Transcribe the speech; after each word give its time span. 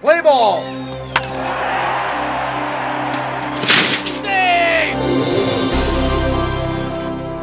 Play 0.00 0.22
ball. 0.22 0.62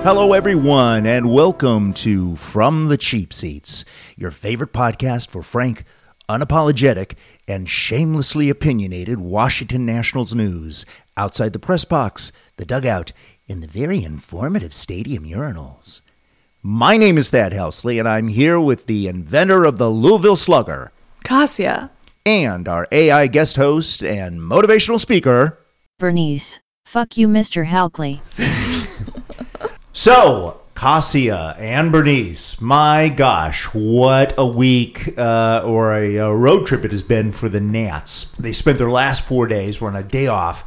Hello, 0.02 0.34
everyone, 0.34 1.06
and 1.06 1.32
welcome 1.32 1.94
to 1.94 2.36
From 2.38 2.88
the 2.88 2.98
Cheap 2.98 3.32
Seats, 3.32 3.86
your 4.16 4.32
favorite 4.32 4.74
podcast 4.74 5.30
for 5.30 5.44
frank, 5.44 5.84
unapologetic, 6.28 7.14
and 7.48 7.70
shamelessly 7.70 8.50
opinionated 8.50 9.20
Washington 9.20 9.86
Nationals 9.86 10.34
news 10.34 10.84
outside 11.16 11.54
the 11.54 11.60
press 11.60 11.86
box, 11.86 12.32
the 12.56 12.66
dugout, 12.66 13.14
and 13.48 13.62
the 13.62 13.68
very 13.68 14.04
informative 14.04 14.74
stadium 14.74 15.26
urinals. 15.26 16.02
My 16.64 16.98
name 16.98 17.20
is 17.20 17.30
Thad 17.30 17.52
Helsley, 17.52 18.00
and 18.00 18.10
I'm 18.10 18.30
here 18.30 18.60
with 18.60 18.88
the 18.88 19.08
inventor 19.08 19.64
of 19.64 19.78
the 19.78 19.92
Louisville 19.92 20.36
Slugger 20.36 20.92
Cassia. 21.24 21.92
And 22.28 22.68
our 22.68 22.88
AI 22.92 23.28
guest 23.28 23.56
host 23.56 24.04
and 24.04 24.40
motivational 24.40 25.00
speaker. 25.00 25.58
Bernice. 25.98 26.60
Fuck 26.86 27.18
you, 27.18 27.28
Mr. 27.28 27.66
Halkley. 27.66 28.22
So, 30.00 30.62
Cassia 30.76 31.56
and 31.58 31.92
Bernice, 31.92 32.62
my 32.62 33.10
gosh, 33.10 33.66
what 33.74 34.36
a 34.38 34.46
week 34.46 35.18
uh, 35.18 35.64
or 35.66 35.92
a, 35.92 36.18
a 36.18 36.36
road 36.36 36.68
trip 36.68 36.86
it 36.86 36.92
has 36.92 37.02
been 37.02 37.32
for 37.32 37.50
the 37.50 37.60
Nats. 37.60 38.26
They 38.34 38.54
spent 38.54 38.78
their 38.78 38.92
last 38.92 39.24
four 39.24 39.48
days, 39.48 39.82
were 39.82 39.90
on 39.90 39.96
a 39.96 40.04
day 40.04 40.28
off, 40.28 40.64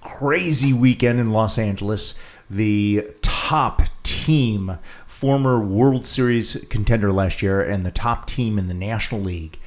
crazy 0.00 0.72
weekend 0.72 1.20
in 1.20 1.30
Los 1.30 1.58
Angeles. 1.58 2.18
The 2.50 3.14
top 3.22 3.82
team, 4.02 4.78
former 5.06 5.60
World 5.60 6.06
Series 6.06 6.66
contender 6.68 7.12
last 7.12 7.40
year, 7.40 7.62
and 7.62 7.86
the 7.86 7.92
top 7.92 8.26
team 8.26 8.58
in 8.58 8.66
the 8.66 8.74
National 8.74 9.20
League. 9.20 9.60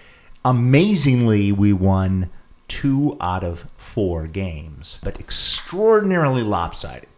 Amazingly, 0.46 1.52
we 1.52 1.74
won 1.74 2.30
two 2.68 3.18
out 3.20 3.44
of 3.44 3.68
four 3.78 4.28
games, 4.28 5.00
but 5.04 5.20
extraordinarily 5.20 6.44
lopsided. 6.44 7.10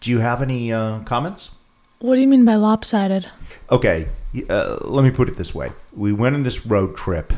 Do 0.00 0.10
you 0.10 0.18
have 0.18 0.42
any 0.42 0.70
uh, 0.70 1.00
comments? 1.00 1.50
What 2.00 2.16
do 2.16 2.20
you 2.20 2.26
mean 2.28 2.44
by 2.44 2.56
lopsided? 2.56 3.26
Okay, 3.70 4.06
uh, 4.50 4.76
let 4.82 5.02
me 5.02 5.10
put 5.10 5.30
it 5.30 5.36
this 5.36 5.54
way. 5.54 5.72
We 5.96 6.12
went 6.12 6.34
on 6.34 6.42
this 6.42 6.66
road 6.66 6.94
trip. 6.94 7.32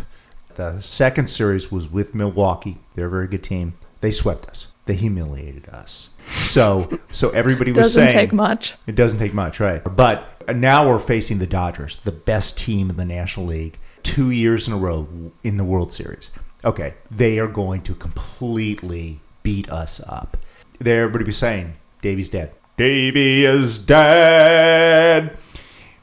The 0.56 0.80
second 0.80 1.30
series 1.30 1.70
was 1.70 1.88
with 1.88 2.12
Milwaukee. 2.12 2.78
They're 2.96 3.06
a 3.06 3.10
very 3.10 3.28
good 3.28 3.44
team. 3.44 3.74
They 4.00 4.10
swept 4.10 4.48
us. 4.48 4.66
They 4.86 4.94
humiliated 4.94 5.68
us. 5.68 6.08
So, 6.30 6.98
so 7.12 7.30
everybody 7.30 7.70
was 7.70 7.94
saying 7.94 8.06
it 8.06 8.12
Doesn't 8.12 8.20
take 8.20 8.32
much. 8.32 8.74
It 8.88 8.96
doesn't 8.96 9.20
take 9.20 9.34
much, 9.34 9.60
right? 9.60 9.82
But 9.84 10.56
now 10.56 10.88
we're 10.88 10.98
facing 10.98 11.38
the 11.38 11.46
Dodgers, 11.46 11.98
the 11.98 12.10
best 12.10 12.58
team 12.58 12.90
in 12.90 12.96
the 12.96 13.04
National 13.04 13.46
League, 13.46 13.78
two 14.06 14.30
years 14.30 14.68
in 14.68 14.72
a 14.72 14.76
row 14.76 15.08
in 15.42 15.56
the 15.56 15.64
World 15.64 15.92
Series. 15.92 16.30
Okay, 16.64 16.94
they 17.10 17.40
are 17.40 17.48
going 17.48 17.82
to 17.82 17.94
completely 17.94 19.20
beat 19.42 19.68
us 19.68 20.00
up. 20.06 20.36
There, 20.78 21.02
everybody 21.02 21.24
was 21.24 21.36
saying, 21.36 21.74
Davey's 22.02 22.28
dead. 22.28 22.52
Davey 22.76 23.44
is 23.44 23.80
dead. 23.80 25.36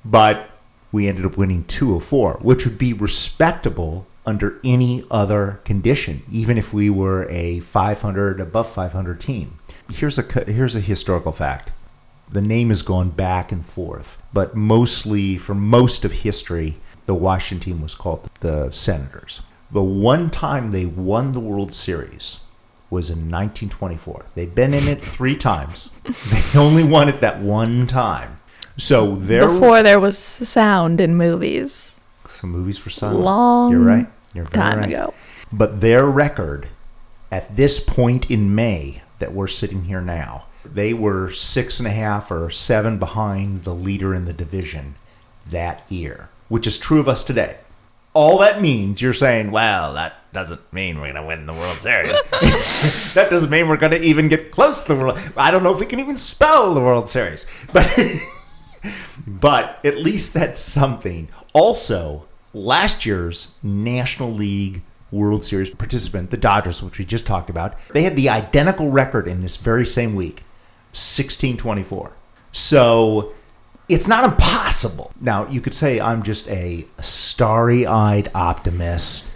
But 0.04 0.50
we 0.92 1.08
ended 1.08 1.26
up 1.26 1.38
winning 1.38 1.64
204, 1.64 2.40
which 2.42 2.66
would 2.66 2.78
be 2.78 2.92
respectable 2.92 4.06
under 4.26 4.60
any 4.66 5.06
other 5.10 5.62
condition, 5.64 6.24
even 6.30 6.58
if 6.58 6.74
we 6.74 6.90
were 6.90 7.26
a 7.30 7.62
500 7.62 8.42
above 8.42 8.70
500 8.70 9.22
team. 9.22 9.60
Here's 9.90 10.18
a 10.18 10.24
here's 10.46 10.76
a 10.76 10.82
historical 10.82 11.32
fact. 11.32 11.72
The 12.30 12.42
name 12.42 12.70
has 12.70 12.82
gone 12.82 13.12
back 13.12 13.52
and 13.52 13.66
forth, 13.66 14.22
but 14.34 14.56
mostly 14.56 15.38
for 15.38 15.56
most 15.56 16.04
of 16.04 16.12
history, 16.12 16.78
the 17.06 17.16
Washington 17.16 17.74
team 17.74 17.82
was 17.82 17.96
called 17.96 18.30
the 18.40 18.72
Senators. 18.72 19.42
The 19.72 19.84
one 19.84 20.30
time 20.30 20.72
they 20.72 20.86
won 20.86 21.32
the 21.32 21.40
World 21.40 21.74
Series 21.74 22.42
was 22.90 23.10
in 23.10 23.30
1924. 23.32 24.26
They've 24.36 24.54
been 24.54 24.74
in 24.74 24.88
it 24.88 25.02
three 25.04 25.36
times. 25.36 25.92
They 26.54 26.60
only 26.60 26.84
won 26.84 27.10
it 27.10 27.22
that 27.22 27.40
one 27.40 27.88
time. 27.88 28.40
So 28.78 29.16
there 29.16 29.48
Before 29.48 29.82
there 29.82 30.00
was 30.00 30.18
sound 30.18 31.02
in 31.02 31.16
movies. 31.16 31.96
some 32.28 32.52
movies 32.52 32.84
were 32.86 32.92
silent. 32.92 33.20
Long 33.22 33.72
You're 33.72 33.80
right. 33.82 34.08
You're 34.34 34.46
very 34.46 34.64
Time 34.64 34.80
right. 34.80 34.88
ago. 34.90 35.14
But 35.52 35.82
their 35.82 36.06
record 36.06 36.70
at 37.32 37.56
this 37.56 37.80
point 37.80 38.30
in 38.30 38.54
May 38.54 39.02
that 39.20 39.34
we're 39.34 39.48
sitting 39.48 39.86
here 39.86 40.02
now, 40.02 40.46
they 40.66 40.94
were 40.94 41.32
six 41.32 41.80
and 41.80 41.88
a 41.88 41.92
half 41.92 42.30
or 42.32 42.50
seven 42.52 42.98
behind 43.00 43.64
the 43.64 43.74
leader 43.74 44.14
in 44.14 44.26
the 44.26 44.34
division 44.34 44.96
that 45.48 45.84
year, 45.92 46.30
which 46.54 46.68
is 46.68 46.78
true 46.78 47.00
of 47.00 47.10
us 47.10 47.24
today. 47.24 47.58
All 48.14 48.38
that 48.38 48.62
means 48.62 49.02
you're 49.02 49.12
saying, 49.12 49.50
well, 49.50 49.96
that 49.96 50.32
doesn't 50.34 50.72
mean 50.72 50.98
we're 50.98 51.12
going 51.12 51.16
to 51.16 51.26
win 51.26 51.48
the 51.48 51.54
World 51.54 51.82
Series. 51.82 52.16
that 53.16 53.26
doesn't 53.32 53.50
mean 53.50 53.68
we're 53.68 53.76
going 53.76 53.92
to 53.92 54.00
even 54.00 54.28
get 54.28 54.52
close 54.52 54.84
to 54.84 54.94
the 54.94 55.00
World. 55.00 55.20
I 55.36 55.50
don't 55.50 55.64
know 55.64 55.74
if 55.74 55.80
we 55.80 55.88
can 55.88 56.00
even 56.00 56.16
spell 56.16 56.76
the 56.76 56.80
World 56.80 57.10
Series, 57.10 57.48
but 57.74 57.92
but 59.28 59.80
at 59.84 59.98
least 59.98 60.36
that's 60.36 60.62
something. 60.62 61.28
Also, 61.54 62.28
last 62.54 63.04
year's 63.04 63.58
National 63.64 64.30
League 64.30 64.84
World 65.10 65.44
Series 65.44 65.72
participant, 65.72 66.30
the 66.30 66.38
Dodgers, 66.38 66.84
which 66.84 67.00
we 67.00 67.06
just 67.06 67.26
talked 67.26 67.50
about, 67.50 67.76
they 67.94 68.04
had 68.04 68.16
the 68.16 68.30
identical 68.30 68.92
record 68.92 69.28
in 69.28 69.42
this 69.42 69.58
very 69.58 69.88
same 69.88 70.14
week 70.14 70.44
1624. 70.92 72.12
So 72.52 73.34
it's 73.90 74.08
not 74.08 74.24
impossible. 74.24 75.12
Now, 75.20 75.48
you 75.48 75.62
could 75.62 75.74
say 75.74 76.00
I'm 76.00 76.24
just 76.24 76.50
a 76.50 76.86
starry 77.02 77.86
eyed 77.86 78.30
optimist, 78.34 79.32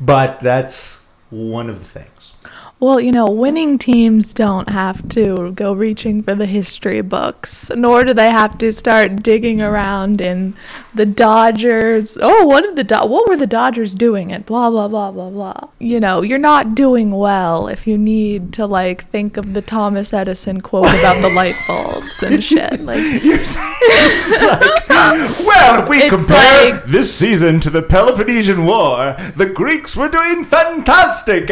but 0.00 0.40
that's 0.40 1.06
one 1.30 1.68
of 1.68 1.78
the 1.78 2.00
things. 2.00 2.34
Well, 2.80 2.98
you 2.98 3.12
know, 3.12 3.30
winning 3.30 3.76
teams 3.76 4.32
don't 4.32 4.70
have 4.70 5.06
to 5.10 5.52
go 5.52 5.74
reaching 5.74 6.22
for 6.22 6.34
the 6.34 6.46
history 6.46 7.02
books, 7.02 7.70
nor 7.76 8.04
do 8.04 8.14
they 8.14 8.30
have 8.30 8.56
to 8.56 8.72
start 8.72 9.22
digging 9.22 9.60
around 9.60 10.22
in 10.22 10.54
the 10.94 11.04
Dodgers. 11.04 12.16
Oh, 12.22 12.46
what 12.46 12.62
did 12.62 12.76
the 12.76 12.84
Do- 12.84 13.04
what 13.06 13.28
were 13.28 13.36
the 13.36 13.46
Dodgers 13.46 13.94
doing? 13.94 14.32
At 14.32 14.46
blah 14.46 14.70
blah 14.70 14.88
blah 14.88 15.10
blah 15.12 15.28
blah. 15.28 15.68
You 15.78 16.00
know, 16.00 16.22
you're 16.22 16.38
not 16.38 16.74
doing 16.74 17.10
well 17.10 17.68
if 17.68 17.86
you 17.86 17.98
need 17.98 18.54
to 18.54 18.64
like 18.64 19.06
think 19.10 19.36
of 19.36 19.52
the 19.52 19.60
Thomas 19.60 20.14
Edison 20.14 20.62
quote 20.62 20.86
about 20.86 21.20
the 21.20 21.28
light 21.34 21.56
bulbs 21.68 22.22
and 22.22 22.42
shit. 22.42 22.80
Like, 22.80 23.02
You're 23.22 23.40
it's 23.42 24.42
like, 24.42 24.88
well, 24.88 25.82
if 25.82 25.88
we 25.90 26.08
compare 26.08 26.70
like- 26.72 26.84
this 26.86 27.14
season 27.14 27.60
to 27.60 27.68
the 27.68 27.82
Peloponnesian 27.82 28.64
War, 28.64 29.16
the 29.36 29.50
Greeks 29.54 29.94
were 29.94 30.08
doing 30.08 30.44
fantastic 30.46 31.50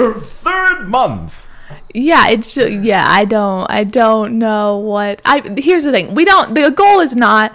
their 0.00 0.14
third 0.14 0.88
month. 0.88 1.46
Yeah, 1.94 2.28
it's 2.28 2.54
just, 2.54 2.70
yeah, 2.70 3.04
I 3.06 3.24
don't 3.24 3.70
I 3.70 3.84
don't 3.84 4.38
know 4.38 4.76
what 4.78 5.20
I 5.24 5.42
here's 5.58 5.84
the 5.84 5.92
thing. 5.92 6.14
We 6.14 6.24
don't 6.24 6.54
the 6.54 6.70
goal 6.70 7.00
is 7.00 7.14
not 7.16 7.54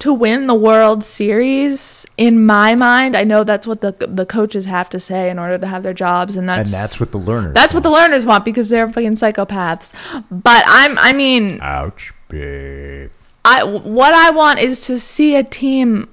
to 0.00 0.12
win 0.12 0.46
the 0.48 0.54
World 0.54 1.02
Series 1.02 2.04
in 2.16 2.44
my 2.44 2.74
mind. 2.74 3.16
I 3.16 3.24
know 3.24 3.42
that's 3.44 3.66
what 3.66 3.80
the 3.80 3.92
the 3.92 4.26
coaches 4.26 4.66
have 4.66 4.90
to 4.90 5.00
say 5.00 5.30
in 5.30 5.38
order 5.38 5.58
to 5.58 5.66
have 5.66 5.82
their 5.82 5.94
jobs 5.94 6.36
and 6.36 6.48
that's 6.48 6.72
And 6.72 6.80
that's 6.82 7.00
what 7.00 7.10
the 7.12 7.18
Lerners. 7.18 7.54
that's 7.54 7.74
what 7.74 7.82
the 7.82 7.90
Lerners 7.90 8.26
want 8.26 8.44
because 8.44 8.68
they're 8.68 8.88
fucking 8.88 9.14
psychopaths. 9.14 9.92
But 10.30 10.64
I'm 10.66 10.98
I 10.98 11.12
mean, 11.12 11.58
Ouch, 11.60 12.12
babe. 12.28 13.10
I 13.44 13.62
what 13.64 14.14
I 14.14 14.30
want 14.30 14.58
is 14.60 14.84
to 14.86 14.98
see 14.98 15.36
a 15.36 15.42
team 15.44 16.08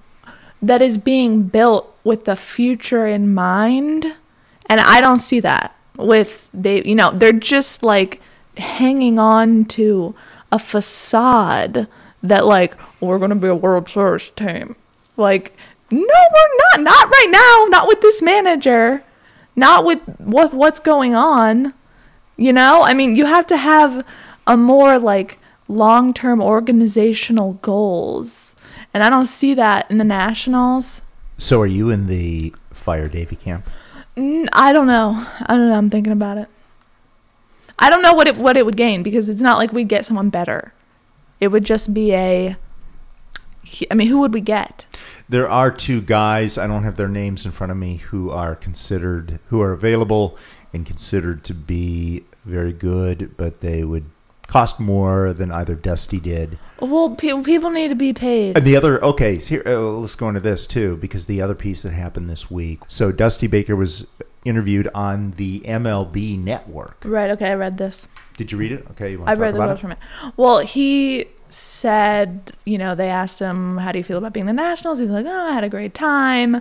that 0.61 0.81
is 0.81 0.97
being 0.97 1.43
built 1.43 1.95
with 2.03 2.25
the 2.25 2.35
future 2.35 3.05
in 3.07 3.33
mind, 3.33 4.15
and 4.71 4.79
I 4.79 5.01
don't 5.01 5.19
see 5.19 5.41
that 5.41 5.77
with 5.97 6.49
they. 6.53 6.81
You 6.83 6.95
know, 6.95 7.11
they're 7.11 7.33
just 7.33 7.83
like 7.83 8.21
hanging 8.55 9.19
on 9.19 9.65
to 9.65 10.15
a 10.49 10.57
facade 10.57 11.87
that 12.23 12.45
like 12.45 12.75
we're 13.01 13.19
gonna 13.19 13.35
be 13.35 13.49
a 13.49 13.55
World 13.55 13.89
Series 13.89 14.31
team. 14.31 14.77
Like, 15.17 15.57
no, 15.91 15.99
we're 15.99 16.57
not. 16.77 16.81
Not 16.81 17.09
right 17.09 17.27
now. 17.29 17.65
Not 17.67 17.89
with 17.89 17.99
this 17.99 18.21
manager. 18.21 19.03
Not 19.57 19.83
with 19.83 19.99
with 20.21 20.53
what's 20.53 20.79
going 20.79 21.15
on. 21.15 21.73
You 22.37 22.53
know, 22.53 22.83
I 22.83 22.93
mean, 22.93 23.17
you 23.17 23.25
have 23.25 23.45
to 23.47 23.57
have 23.57 24.05
a 24.47 24.55
more 24.55 24.97
like 24.97 25.37
long 25.67 26.13
term 26.13 26.41
organizational 26.41 27.53
goals. 27.55 28.55
And 28.93 29.03
I 29.03 29.09
don't 29.09 29.25
see 29.25 29.53
that 29.53 29.91
in 29.91 29.97
the 29.97 30.05
Nationals. 30.05 31.01
So, 31.37 31.59
are 31.59 31.67
you 31.67 31.89
in 31.89 32.07
the 32.07 32.55
Fire 32.71 33.09
Davy 33.09 33.35
camp? 33.35 33.67
I 34.17 34.73
don't 34.73 34.87
know. 34.87 35.25
I 35.41 35.55
don't 35.55 35.69
know. 35.69 35.77
I'm 35.77 35.89
thinking 35.89 36.13
about 36.13 36.37
it. 36.37 36.47
I 37.79 37.89
don't 37.89 38.01
know 38.01 38.13
what 38.13 38.27
it 38.27 38.37
what 38.37 38.57
it 38.57 38.65
would 38.65 38.77
gain 38.77 39.03
because 39.03 39.29
it's 39.29 39.41
not 39.41 39.57
like 39.57 39.73
we'd 39.73 39.87
get 39.87 40.05
someone 40.05 40.29
better. 40.29 40.73
It 41.39 41.47
would 41.47 41.65
just 41.65 41.93
be 41.93 42.13
a. 42.13 42.55
I 43.89 43.93
mean, 43.93 44.07
who 44.07 44.19
would 44.19 44.33
we 44.33 44.41
get? 44.41 44.85
There 45.29 45.49
are 45.49 45.71
two 45.71 46.01
guys, 46.01 46.57
I 46.57 46.67
don't 46.67 46.83
have 46.83 46.97
their 46.97 47.07
names 47.07 47.45
in 47.45 47.51
front 47.51 47.71
of 47.71 47.77
me, 47.77 47.97
who 47.97 48.31
are 48.31 48.55
considered, 48.55 49.39
who 49.47 49.61
are 49.61 49.71
available 49.71 50.37
and 50.73 50.85
considered 50.85 51.43
to 51.45 51.53
be 51.53 52.25
very 52.43 52.73
good, 52.73 53.37
but 53.37 53.61
they 53.61 53.83
would 53.83 54.05
cost 54.51 54.81
more 54.81 55.31
than 55.31 55.49
either 55.49 55.75
Dusty 55.75 56.19
did. 56.19 56.59
Well, 56.81 57.15
pe- 57.15 57.41
people 57.41 57.69
need 57.69 57.87
to 57.87 57.95
be 57.95 58.11
paid. 58.11 58.57
And 58.57 58.67
the 58.67 58.75
other, 58.75 59.01
okay, 59.01 59.37
here, 59.37 59.63
uh, 59.65 59.79
let's 59.79 60.15
go 60.15 60.27
into 60.27 60.41
this 60.41 60.67
too, 60.67 60.97
because 60.97 61.25
the 61.25 61.41
other 61.41 61.55
piece 61.55 61.83
that 61.83 61.91
happened 61.91 62.29
this 62.29 62.51
week. 62.51 62.81
So 62.89 63.13
Dusty 63.13 63.47
Baker 63.47 63.77
was 63.77 64.07
interviewed 64.43 64.89
on 64.93 65.31
the 65.31 65.61
MLB 65.61 66.37
network. 66.37 67.01
Right. 67.05 67.29
Okay. 67.31 67.49
I 67.49 67.53
read 67.53 67.77
this. 67.77 68.09
Did 68.35 68.51
you 68.51 68.57
read 68.57 68.73
it? 68.73 68.85
Okay, 68.91 69.11
you 69.11 69.19
want 69.19 69.29
I 69.29 69.35
to 69.35 69.41
read 69.41 69.53
the 69.53 69.61
about 69.63 69.77
it? 69.77 69.79
from 69.79 69.91
it. 69.93 69.99
Well, 70.35 70.59
he 70.59 71.27
said, 71.53 72.53
you 72.65 72.77
know, 72.77 72.95
they 72.95 73.09
asked 73.09 73.39
him, 73.39 73.77
"How 73.77 73.91
do 73.91 73.97
you 73.97 74.03
feel 74.03 74.17
about 74.17 74.33
being 74.33 74.45
the 74.45 74.53
Nationals?" 74.53 74.99
He's 74.99 75.09
like, 75.09 75.25
"Oh, 75.25 75.45
I 75.47 75.51
had 75.51 75.63
a 75.63 75.69
great 75.69 75.93
time. 75.93 76.55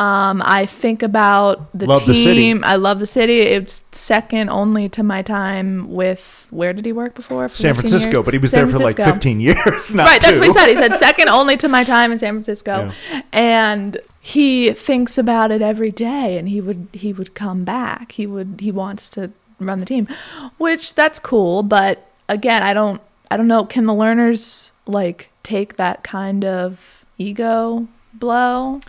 Um, 0.00 0.42
I 0.44 0.66
think 0.66 1.02
about 1.02 1.68
the 1.72 1.86
Love 1.86 2.06
the 2.06 2.14
city. 2.14 2.34
team. 2.36 2.62
I 2.64 2.76
love 2.76 2.98
the 2.98 3.06
city. 3.06 3.40
It's 3.40 3.84
second 3.92 4.50
only 4.50 4.88
to 4.90 5.02
my 5.02 5.22
time 5.22 5.90
with 5.92 6.46
where 6.50 6.72
did 6.72 6.84
he 6.84 6.92
work 6.92 7.14
before? 7.14 7.48
For 7.48 7.56
San 7.56 7.74
15 7.74 7.80
Francisco, 7.90 8.10
years? 8.18 8.24
but 8.24 8.34
he 8.34 8.38
was 8.38 8.50
San 8.50 8.66
there 8.66 8.76
for 8.76 8.82
like 8.82 8.96
Francisco. 8.96 9.14
15 9.14 9.40
years, 9.40 9.94
not 9.94 10.06
right, 10.06 10.20
that's 10.20 10.34
two. 10.34 10.40
what 10.40 10.46
he 10.48 10.52
said. 10.52 10.68
He 10.68 10.76
said 10.76 10.94
second 10.98 11.28
only 11.28 11.56
to 11.58 11.68
my 11.68 11.84
time 11.84 12.12
in 12.12 12.18
San 12.18 12.34
Francisco, 12.34 12.90
and 13.32 13.98
he 14.20 14.72
thinks 14.72 15.16
about 15.18 15.50
it 15.50 15.62
every 15.62 15.90
day. 15.92 16.36
And 16.36 16.48
he 16.48 16.60
would 16.60 16.88
he 16.92 17.12
would 17.12 17.34
come 17.34 17.64
back. 17.64 18.12
He 18.12 18.26
would 18.26 18.58
he 18.60 18.72
wants 18.72 19.08
to 19.10 19.30
run 19.60 19.80
the 19.80 19.86
team, 19.86 20.08
which 20.58 20.94
that's 20.94 21.18
cool. 21.18 21.62
But 21.62 22.10
again, 22.28 22.62
I 22.62 22.74
don't 22.74 23.00
I 23.30 23.36
don't 23.36 23.48
know. 23.48 23.64
Can 23.64 23.86
the 23.86 23.92
Lerners 23.92 24.72
like 24.86 25.30
take 25.42 25.76
that 25.76 26.02
kind 26.02 26.44
of 26.44 27.04
ego 27.18 27.88
blow? 28.14 28.80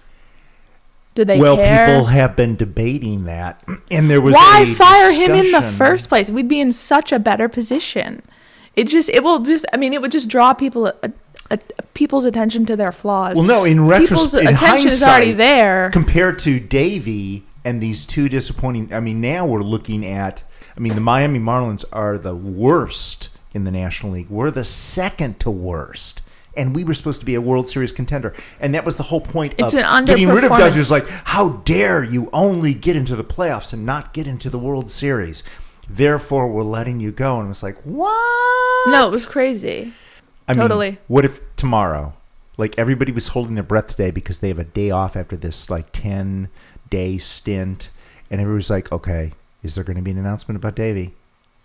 Do 1.16 1.26
they 1.26 1.40
well, 1.40 1.58
care? 1.58 1.88
people 1.88 2.06
have 2.06 2.36
been 2.36 2.56
debating 2.56 3.24
that, 3.24 3.64
and 3.92 4.10
there 4.10 4.22
was 4.22 4.36
Why 4.36 4.72
fire 4.78 5.12
him 5.12 5.32
in 5.32 5.52
the 5.52 5.62
first 5.62 6.10
place? 6.10 6.30
We'd 6.30 6.48
be 6.48 6.60
in 6.60 6.72
such 6.72 7.12
a 7.12 7.20
better 7.20 7.50
position. 7.50 8.22
It 8.76 8.86
just 8.86 9.10
it 9.10 9.24
will 9.24 9.40
just 9.40 9.66
I 9.74 9.78
mean 9.78 9.94
it 9.94 10.02
would 10.02 10.12
just 10.12 10.30
draw 10.30 10.54
people 10.54 10.88
a, 10.88 11.12
a, 11.50 11.58
people's 11.96 12.26
attention 12.26 12.68
to 12.68 12.76
their 12.76 12.92
flaws. 12.92 13.36
Well, 13.36 13.46
no, 13.46 13.64
in 13.64 13.78
people's 13.78 14.36
retrospect, 14.36 14.48
in 14.48 14.54
attention 14.54 14.88
is 14.90 15.02
already 15.02 15.34
there. 15.34 15.90
compared 15.90 16.38
to 16.40 16.60
Davy 16.60 17.44
and 17.66 17.82
these 17.82 18.06
two 18.06 18.30
disappointing. 18.30 18.94
I 18.94 19.00
mean, 19.00 19.20
now 19.20 19.46
we're 19.46 19.64
looking 19.64 20.06
at. 20.06 20.44
I 20.76 20.80
mean, 20.80 20.94
the 20.94 21.02
Miami 21.02 21.40
Marlins 21.40 21.84
are 21.92 22.20
the 22.20 22.36
worst 22.36 23.30
in 23.58 23.66
the 23.66 23.72
National 23.72 24.14
League. 24.14 24.30
We're 24.30 24.52
the 24.52 24.64
second 24.64 25.42
to 25.42 25.52
worst. 25.52 26.22
And 26.56 26.74
we 26.74 26.84
were 26.84 26.94
supposed 26.94 27.20
to 27.20 27.26
be 27.26 27.36
a 27.36 27.42
World 27.42 27.70
Series 27.70 27.92
contender, 27.92 28.34
and 28.60 28.74
that 28.74 28.84
was 28.84 28.96
the 28.96 29.04
whole 29.04 29.22
point 29.22 29.54
It's 29.60 29.74
of 29.74 29.80
an 29.80 30.06
getting 30.06 30.28
rid 30.28 30.44
of. 30.44 30.50
Dodgers. 30.50 30.90
Like, 30.90 31.08
how 31.08 31.50
dare 31.50 32.04
you 32.04 32.32
only 32.34 32.74
get 32.74 32.96
into 32.96 33.16
the 33.16 33.24
playoffs 33.24 33.74
and 33.74 33.86
not 33.86 34.12
get 34.12 34.26
into 34.26 34.50
the 34.50 34.58
World 34.58 34.90
Series? 34.90 35.44
Therefore, 35.88 36.48
we're 36.48 36.64
letting 36.64 37.00
you 37.00 37.12
go. 37.12 37.38
And 37.38 37.46
it 37.46 37.50
was 37.50 37.62
like, 37.62 37.78
what? 37.84 38.90
no, 38.90 39.06
it 39.08 39.12
was 39.12 39.28
crazy. 39.28 39.94
I 40.48 40.54
mean, 40.54 40.98
what 41.08 41.26
if 41.26 41.42
tomorrow, 41.58 42.14
like 42.58 42.78
everybody 42.80 43.12
was 43.12 43.28
holding 43.30 43.56
their 43.56 43.64
breath 43.64 43.90
today 43.90 44.10
because 44.12 44.40
they 44.40 44.48
have 44.48 44.60
a 44.60 44.64
day 44.64 44.90
off 44.90 45.16
after 45.16 45.36
this 45.36 45.70
like 45.70 45.92
ten 45.92 46.50
day 46.90 47.18
stint, 47.18 47.90
and 48.32 48.42
everybody's 48.42 48.70
like, 48.70 48.92
okay, 48.92 49.34
is 49.62 49.76
there 49.76 49.84
going 49.84 49.98
to 49.98 50.02
be 50.02 50.12
an 50.12 50.18
announcement 50.18 50.56
about 50.56 50.76
Davey? 50.76 51.14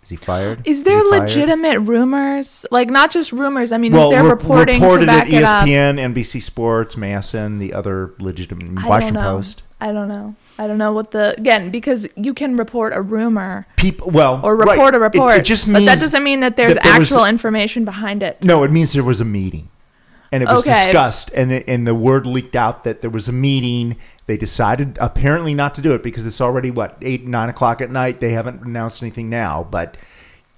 Is 0.03 0.09
he 0.09 0.15
fired? 0.17 0.67
Is 0.67 0.83
there 0.83 0.97
he 1.01 1.09
fired? 1.09 1.21
legitimate 1.23 1.79
rumors? 1.79 2.65
Like 2.71 2.89
not 2.89 3.09
just 3.11 3.31
rumors. 3.31 3.71
I 3.71 3.77
mean, 3.77 3.93
Well, 3.93 4.09
is 4.09 4.15
there 4.15 4.23
re- 4.23 4.29
reporting 4.29 4.79
to 4.79 4.85
reported 4.85 5.09
at 5.09 5.27
it? 5.27 5.33
ESPN, 5.33 5.97
NBC 6.13 6.41
Sports, 6.41 6.95
MASN, 6.95 7.59
the 7.59 7.73
other 7.73 8.13
legitimate 8.19 8.83
I 8.83 8.87
Washington 8.87 9.15
don't 9.15 9.23
know. 9.23 9.37
Post. 9.37 9.63
I 9.81 9.91
don't 9.91 10.07
know. 10.07 10.35
I 10.59 10.67
don't 10.67 10.77
know 10.77 10.93
what 10.93 11.11
the 11.11 11.33
again 11.37 11.71
because 11.71 12.07
you 12.15 12.33
can 12.33 12.55
report 12.57 12.93
a 12.95 13.01
rumor 13.01 13.65
People, 13.75 14.11
well, 14.11 14.39
or 14.43 14.55
right. 14.55 14.69
report 14.69 14.93
a 14.95 14.99
report, 14.99 15.37
It, 15.39 15.45
just 15.45 15.65
but 15.65 15.73
means 15.79 15.85
that 15.87 15.99
doesn't 15.99 16.23
mean 16.23 16.41
that 16.41 16.55
there's 16.55 16.75
that 16.75 16.83
there 16.83 16.99
was- 16.99 17.11
actual 17.11 17.25
information 17.25 17.83
behind 17.83 18.21
it. 18.23 18.43
No, 18.43 18.63
it 18.63 18.71
means 18.71 18.93
there 18.93 19.03
was 19.03 19.19
a 19.19 19.25
meeting, 19.25 19.69
and 20.33 20.43
it 20.43 20.49
was 20.49 20.61
Okay. 20.61 20.85
discussed, 20.85 21.31
and 21.33 21.51
the, 21.51 21.69
and 21.69 21.85
the 21.87 21.93
word 21.95 22.25
leaked 22.25 22.55
out 22.55 22.83
that 22.83 23.01
there 23.01 23.09
was 23.09 23.27
a 23.27 23.31
meeting. 23.31 23.95
They 24.25 24.35
decided 24.35 24.97
apparently 24.99 25.53
not 25.53 25.75
to 25.75 25.81
do 25.81 25.93
it 25.93 26.01
because 26.01 26.25
it's 26.25 26.41
already 26.41 26.71
what 26.71 26.97
eight 27.01 27.25
nine 27.27 27.49
o'clock 27.49 27.81
at 27.81 27.91
night. 27.91 28.19
They 28.19 28.31
haven't 28.31 28.61
announced 28.63 29.01
anything 29.03 29.29
now, 29.29 29.65
but 29.69 29.95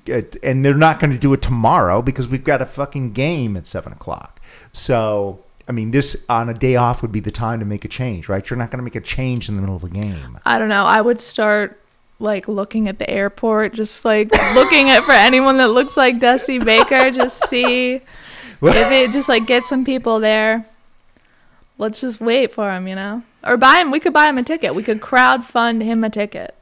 and 0.07 0.63
they're 0.63 0.73
not 0.75 0.99
going 0.99 1.11
to 1.11 1.17
do 1.19 1.33
it 1.33 1.41
tomorrow 1.41 2.01
because 2.01 2.27
we've 2.27 2.43
got 2.43 2.61
a 2.61 2.65
fucking 2.65 3.11
game 3.11 3.57
at 3.57 3.67
seven 3.67 3.93
o'clock. 3.93 4.39
So. 4.71 5.41
I 5.67 5.71
mean, 5.71 5.89
this 5.89 6.23
on 6.29 6.47
a 6.47 6.53
day 6.53 6.75
off 6.75 7.01
would 7.01 7.11
be 7.11 7.21
the 7.21 7.31
time 7.31 7.59
to 7.59 7.65
make 7.65 7.83
a 7.85 7.87
change, 7.87 8.29
right? 8.29 8.47
You're 8.47 8.55
not 8.55 8.69
going 8.69 8.77
to 8.77 8.83
make 8.83 8.93
a 8.93 9.01
change 9.01 9.49
in 9.49 9.55
the 9.55 9.61
middle 9.61 9.75
of 9.75 9.83
a 9.83 9.89
game. 9.89 10.37
I 10.45 10.59
don't 10.59 10.69
know. 10.69 10.85
I 10.85 11.01
would 11.01 11.19
start 11.19 11.81
like 12.19 12.47
looking 12.47 12.87
at 12.87 12.99
the 12.99 13.09
airport, 13.09 13.73
just 13.73 14.05
like 14.05 14.29
looking 14.53 14.91
at 14.91 15.01
for 15.01 15.13
anyone 15.13 15.57
that 15.57 15.69
looks 15.69 15.97
like 15.97 16.19
Dusty 16.19 16.59
Baker, 16.59 17.09
just 17.09 17.49
see 17.49 17.99
if 18.61 18.91
it 18.91 19.11
just 19.11 19.29
like 19.29 19.45
get 19.45 19.63
some 19.63 19.85
people 19.85 20.19
there. 20.19 20.65
Let's 21.77 21.99
just 21.99 22.21
wait 22.21 22.53
for 22.53 22.71
him, 22.71 22.87
you 22.87 22.95
know, 22.95 23.21
or 23.43 23.57
buy 23.57 23.79
him. 23.79 23.91
We 23.91 23.99
could 23.99 24.13
buy 24.13 24.27
him 24.29 24.37
a 24.37 24.43
ticket. 24.43 24.73
We 24.75 24.83
could 24.83 25.01
crowd 25.01 25.43
fund 25.43 25.81
him 25.83 26.03
a 26.05 26.09
ticket. 26.09 26.55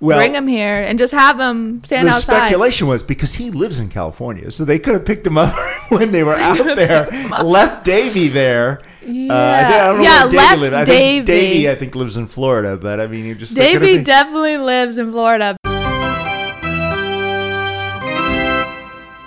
Well, 0.00 0.18
Bring 0.18 0.34
him 0.34 0.46
here 0.46 0.74
and 0.80 0.96
just 0.98 1.12
have 1.12 1.40
him 1.40 1.82
stand 1.82 2.06
the 2.06 2.12
outside. 2.12 2.34
The 2.34 2.40
speculation 2.48 2.86
was 2.86 3.02
because 3.02 3.34
he 3.34 3.50
lives 3.50 3.80
in 3.80 3.88
California, 3.88 4.52
so 4.52 4.64
they 4.64 4.78
could 4.78 4.94
have 4.94 5.04
picked 5.04 5.26
him 5.26 5.36
up 5.38 5.52
when 5.88 6.12
they 6.12 6.22
were 6.22 6.36
out 6.36 6.76
there, 6.76 7.06
left 7.42 7.84
Davy 7.84 8.28
there. 8.28 8.80
Yeah, 9.04 9.32
Uh, 9.32 9.36
I 9.56 9.64
think- 9.64 9.74
I 9.82 9.86
don't 9.86 9.96
know 9.96 10.02
yeah, 10.04 10.22
where 10.24 10.30
Davey 10.30 10.70
left. 10.70 10.74
I 10.74 10.84
Davey. 10.84 11.14
think 11.16 11.26
Davy, 11.26 11.70
I 11.70 11.74
think, 11.74 11.94
lives 11.96 12.16
in 12.16 12.26
Florida, 12.28 12.76
but 12.76 13.00
I 13.00 13.06
mean, 13.08 13.24
he 13.24 13.34
just 13.34 13.56
Davey 13.56 13.94
been- 13.96 14.04
definitely 14.04 14.58
lives 14.58 14.98
in 14.98 15.10
Florida. 15.10 15.56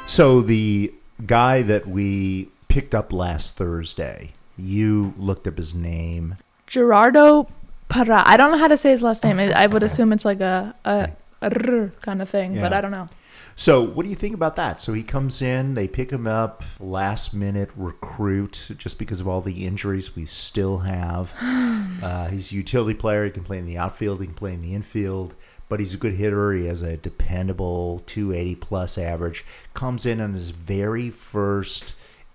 So 0.06 0.42
the 0.42 0.94
guy 1.26 1.62
that 1.64 1.88
we 1.88 2.50
picked 2.68 2.96
up 2.96 3.12
last 3.12 3.56
Thursday, 3.56 4.34
you 4.58 5.14
looked 5.18 5.48
up 5.48 5.58
his 5.58 5.74
name. 5.74 6.38
Gerardo 6.68 7.48
Parra. 7.90 8.24
I 8.26 8.38
don't 8.38 8.52
know 8.52 8.58
how 8.58 8.68
to 8.68 8.78
say 8.78 8.92
his 8.92 9.04
last 9.04 9.24
name. 9.24 9.40
I 9.40 9.52
I 9.52 9.68
would 9.68 9.84
assume 9.84 10.14
it's 10.14 10.26
like 10.26 10.42
a 10.42 10.76
a, 10.86 11.10
a 11.42 11.52
r 11.72 11.92
kind 12.02 12.22
of 12.22 12.30
thing, 12.30 12.60
but 12.60 12.74
I 12.74 12.82
don't 12.82 12.92
know. 12.92 13.08
So, 13.56 13.84
what 13.84 14.04
do 14.04 14.10
you 14.10 14.16
think 14.16 14.34
about 14.34 14.56
that? 14.56 14.82
So 14.82 14.94
he 14.94 15.04
comes 15.04 15.42
in, 15.42 15.74
they 15.74 15.88
pick 15.88 16.10
him 16.12 16.26
up, 16.26 16.64
last 16.80 17.34
minute 17.34 17.70
recruit, 17.76 18.72
just 18.78 18.98
because 18.98 19.20
of 19.20 19.28
all 19.28 19.42
the 19.42 19.66
injuries 19.66 20.16
we 20.16 20.26
still 20.26 20.80
have. 20.80 21.34
Uh, 22.02 22.28
he's 22.30 22.52
a 22.52 22.56
utility 22.56 22.98
player. 22.98 23.26
He 23.26 23.30
can 23.30 23.44
play 23.44 23.60
in 23.60 23.66
the 23.68 23.78
outfield. 23.78 24.22
He 24.22 24.26
can 24.26 24.34
play 24.34 24.56
in 24.56 24.62
the 24.64 24.74
infield. 24.74 25.36
But 25.72 25.80
he's 25.80 25.94
a 25.94 25.98
good 25.98 26.16
hitter. 26.16 26.52
He 26.52 26.66
has 26.66 26.82
a 26.82 26.98
dependable 26.98 28.04
280 28.06 28.56
plus 28.56 28.98
average. 28.98 29.46
Comes 29.74 30.06
in 30.06 30.20
on 30.20 30.34
his 30.34 30.50
very 30.52 31.10
first 31.10 31.94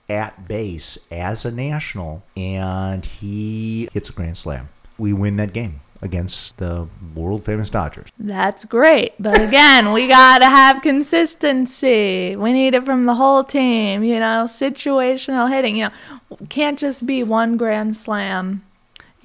at 0.08 0.48
base 0.48 1.06
as 1.12 1.44
a 1.44 1.50
national, 1.50 2.24
and 2.34 3.04
he 3.04 3.90
hits 3.92 4.08
a 4.08 4.14
grand 4.14 4.38
slam. 4.38 4.70
We 4.96 5.12
win 5.12 5.36
that 5.36 5.52
game 5.52 5.80
against 6.00 6.56
the 6.56 6.88
world 7.14 7.44
famous 7.44 7.68
Dodgers. 7.68 8.08
That's 8.18 8.64
great. 8.64 9.12
But 9.18 9.38
again, 9.38 9.92
we 9.92 10.08
got 10.08 10.38
to 10.38 10.46
have 10.46 10.80
consistency. 10.80 12.34
We 12.38 12.54
need 12.54 12.72
it 12.72 12.86
from 12.86 13.04
the 13.04 13.16
whole 13.16 13.44
team, 13.44 14.02
you 14.02 14.18
know, 14.18 14.44
situational 14.46 15.50
hitting, 15.50 15.76
you 15.76 15.90
know. 15.90 16.36
Can't 16.48 16.78
just 16.78 17.04
be 17.04 17.22
one 17.22 17.58
grand 17.58 17.98
slam. 17.98 18.62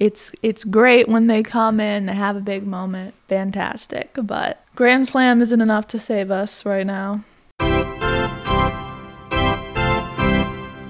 It's 0.02 0.32
it's 0.42 0.64
great 0.64 1.06
when 1.06 1.28
they 1.28 1.44
come 1.44 1.78
in, 1.78 2.06
they 2.06 2.14
have 2.14 2.34
a 2.34 2.40
big 2.40 2.66
moment. 2.66 3.14
Fantastic. 3.28 4.18
But 4.20 4.60
grand 4.74 5.06
slam 5.06 5.40
isn't 5.40 5.60
enough 5.60 5.86
to 5.88 5.98
save 6.00 6.28
us 6.28 6.66
right 6.66 6.84
now. 6.84 7.22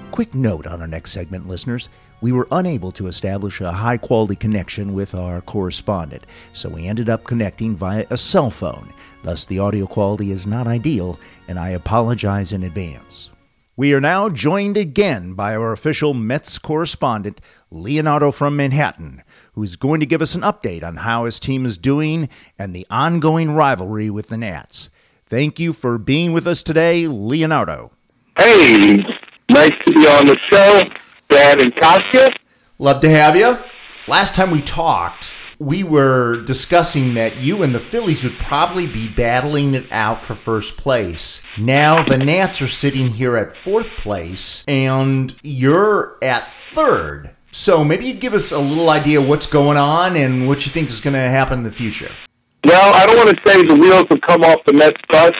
Quick 0.09 0.33
note 0.33 0.65
on 0.65 0.81
our 0.81 0.87
next 0.87 1.11
segment, 1.11 1.47
listeners. 1.47 1.89
We 2.21 2.31
were 2.31 2.47
unable 2.51 2.91
to 2.93 3.05
establish 3.05 3.61
a 3.61 3.71
high 3.71 3.97
quality 3.97 4.35
connection 4.35 4.95
with 4.95 5.13
our 5.13 5.41
correspondent, 5.41 6.25
so 6.53 6.69
we 6.69 6.87
ended 6.87 7.07
up 7.07 7.23
connecting 7.23 7.75
via 7.75 8.07
a 8.09 8.17
cell 8.17 8.49
phone. 8.49 8.91
Thus, 9.21 9.45
the 9.45 9.59
audio 9.59 9.85
quality 9.85 10.31
is 10.31 10.47
not 10.47 10.65
ideal, 10.65 11.19
and 11.47 11.59
I 11.59 11.69
apologize 11.69 12.51
in 12.51 12.63
advance. 12.63 13.29
We 13.75 13.95
are 13.95 14.01
now 14.01 14.29
joined 14.29 14.77
again 14.77 15.33
by 15.33 15.55
our 15.55 15.71
official 15.71 16.13
Mets 16.13 16.59
correspondent, 16.59 17.41
Leonardo 17.73 18.31
from 18.31 18.55
Manhattan, 18.55 19.23
who's 19.53 19.75
going 19.75 19.99
to 19.99 20.05
give 20.05 20.21
us 20.21 20.35
an 20.35 20.41
update 20.41 20.83
on 20.83 20.97
how 20.97 21.25
his 21.25 21.39
team 21.39 21.65
is 21.65 21.75
doing 21.75 22.29
and 22.57 22.73
the 22.73 22.85
ongoing 22.89 23.51
rivalry 23.51 24.11
with 24.11 24.27
the 24.27 24.37
Nats. 24.37 24.89
Thank 25.25 25.59
you 25.59 25.73
for 25.73 25.97
being 25.97 26.33
with 26.33 26.45
us 26.45 26.61
today, 26.61 27.07
Leonardo. 27.07 27.91
Hey, 28.37 28.97
nice 29.49 29.71
to 29.87 29.91
be 29.91 30.07
on 30.07 30.27
the 30.27 30.37
show, 30.51 30.83
Thad 31.31 31.61
and 31.61 31.75
Kasia. 31.75 32.29
Love 32.77 33.01
to 33.01 33.09
have 33.09 33.35
you. 33.35 33.57
Last 34.07 34.35
time 34.35 34.51
we 34.51 34.61
talked, 34.61 35.33
we 35.57 35.83
were 35.83 36.41
discussing 36.43 37.15
that 37.15 37.37
you 37.37 37.63
and 37.63 37.73
the 37.73 37.79
Phillies 37.79 38.23
would 38.23 38.37
probably 38.37 38.85
be 38.85 39.07
battling 39.07 39.73
it 39.73 39.91
out 39.91 40.21
for 40.21 40.35
first 40.35 40.77
place. 40.77 41.41
Now 41.57 42.03
the 42.03 42.17
Nats 42.19 42.61
are 42.61 42.67
sitting 42.67 43.09
here 43.09 43.35
at 43.35 43.55
fourth 43.55 43.89
place, 43.97 44.63
and 44.67 45.35
you're 45.41 46.19
at 46.21 46.53
third. 46.53 47.35
So 47.53 47.83
maybe 47.83 48.07
you 48.07 48.15
give 48.15 48.33
us 48.33 48.51
a 48.51 48.57
little 48.57 48.89
idea 48.89 49.21
what's 49.21 49.45
going 49.45 49.77
on 49.77 50.17
and 50.17 50.47
what 50.47 50.65
you 50.65 50.71
think 50.71 50.89
is 50.89 50.99
going 50.99 51.13
to 51.13 51.19
happen 51.19 51.59
in 51.59 51.63
the 51.63 51.71
future. 51.71 52.11
Well, 52.65 52.93
I 52.95 53.05
don't 53.05 53.15
want 53.15 53.29
to 53.29 53.41
say 53.45 53.63
the 53.63 53.75
wheels 53.75 54.05
have 54.09 54.21
come 54.21 54.41
off 54.41 54.57
the 54.65 54.73
Mets 54.73 54.99
bus, 55.07 55.33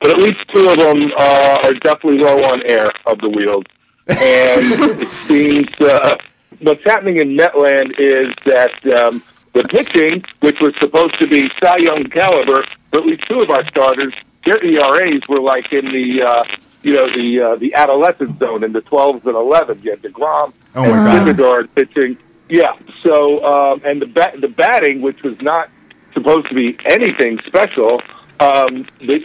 but 0.00 0.12
at 0.12 0.18
least 0.18 0.36
two 0.54 0.68
of 0.68 0.78
them 0.78 1.10
uh, 1.18 1.58
are 1.64 1.74
definitely 1.74 2.18
low 2.18 2.38
on 2.38 2.62
air 2.66 2.92
of 3.06 3.18
the 3.18 3.28
wheels. 3.28 3.64
And 4.06 5.00
it 5.02 5.08
seems 5.08 5.68
uh, 5.80 6.14
what's 6.60 6.84
happening 6.84 7.16
in 7.16 7.36
Metland 7.36 7.98
is 7.98 8.32
that 8.44 8.86
um, 8.98 9.20
the 9.52 9.64
pitching, 9.64 10.22
which 10.40 10.60
was 10.60 10.72
supposed 10.78 11.18
to 11.18 11.26
be 11.26 11.50
Cy 11.60 11.78
Young 11.78 12.04
caliber, 12.04 12.64
but 12.92 13.00
at 13.00 13.06
least 13.06 13.24
two 13.28 13.40
of 13.40 13.50
our 13.50 13.66
starters, 13.66 14.14
their 14.44 14.64
ERAs 14.64 15.22
were 15.28 15.40
like 15.40 15.72
in 15.72 15.86
the 15.86 16.22
uh, 16.22 16.44
you 16.86 16.92
know 16.92 17.08
the 17.08 17.40
uh, 17.42 17.56
the 17.56 17.74
adolescent 17.74 18.38
zone 18.38 18.62
in 18.62 18.72
the 18.72 18.80
12s 18.82 19.24
and 19.24 19.34
11s. 19.34 19.82
You 19.84 19.90
had 19.90 20.02
Degrom 20.02 20.52
Oh, 20.76 20.84
and 20.84 20.92
Syndergaard 21.36 21.68
pitching. 21.74 22.16
Yeah. 22.48 22.72
So 23.04 23.44
um, 23.44 23.82
and 23.84 24.00
the 24.00 24.06
bat, 24.06 24.34
the 24.40 24.48
batting, 24.48 25.02
which 25.02 25.22
was 25.22 25.34
not 25.42 25.68
supposed 26.14 26.48
to 26.48 26.54
be 26.54 26.78
anything 26.86 27.38
special. 27.46 28.00
Um, 28.38 28.86
they, 29.00 29.20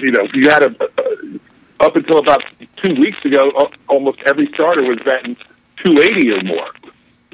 you 0.00 0.10
know, 0.12 0.26
you 0.34 0.50
had 0.50 0.62
a 0.64 0.70
uh, 0.82 1.84
up 1.86 1.96
until 1.96 2.18
about 2.18 2.42
two 2.84 2.94
weeks 2.94 3.18
ago, 3.24 3.52
al- 3.58 3.72
almost 3.88 4.18
every 4.26 4.48
starter 4.52 4.84
was 4.84 4.98
batting 5.04 5.36
280 5.84 6.32
or 6.32 6.42
more. 6.44 6.70